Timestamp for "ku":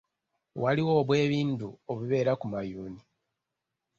2.39-2.45